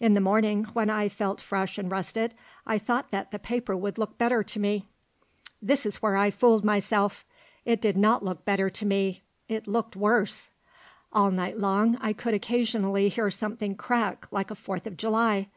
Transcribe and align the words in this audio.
In 0.00 0.14
the 0.14 0.20
morning, 0.22 0.64
when 0.72 0.88
I 0.88 1.10
felt 1.10 1.42
fresh 1.42 1.76
and 1.76 1.90
rested, 1.90 2.32
I 2.66 2.78
thought 2.78 3.10
that 3.10 3.32
the 3.32 3.38
paper 3.38 3.76
would 3.76 3.98
look 3.98 4.16
better 4.16 4.42
to 4.42 4.58
me. 4.58 4.88
There 5.60 5.76
is 5.84 5.96
where 5.96 6.16
I 6.16 6.30
fooled 6.30 6.64
myself. 6.64 7.26
It 7.66 7.82
did 7.82 7.94
not 7.94 8.24
look 8.24 8.46
better 8.46 8.70
to 8.70 8.86
me. 8.86 9.20
It 9.46 9.66
looked 9.68 9.94
worse. 9.94 10.48
All 11.12 11.30
night 11.30 11.58
long 11.58 11.98
I 12.00 12.14
could 12.14 12.32
occasionally 12.32 13.10
hear 13.10 13.30
something 13.30 13.74
crack 13.76 14.26
like 14.32 14.50
a 14.50 14.54
Fourth 14.54 14.86
of 14.86 14.96
July. 14.96 15.48